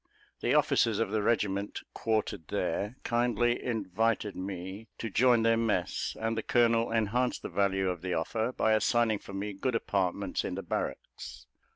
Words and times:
The 0.39 0.55
officers 0.55 0.97
of 0.97 1.11
the 1.11 1.21
regiment 1.21 1.81
quartered 1.93 2.47
there, 2.47 2.95
kindly 3.03 3.63
invited 3.63 4.35
me 4.35 4.87
to 4.97 5.11
join 5.11 5.43
their 5.43 5.57
mess; 5.57 6.17
and 6.19 6.35
the 6.35 6.41
colonel 6.41 6.91
enhanced 6.91 7.43
the 7.43 7.49
value 7.49 7.87
of 7.87 8.01
the 8.01 8.15
offer 8.15 8.51
by 8.51 8.73
assigning 8.73 9.19
for 9.19 9.33
me 9.33 9.53
good 9.53 9.75
apartments 9.75 10.43
in 10.43 10.55
the 10.55 10.63
barracks. 10.63 11.45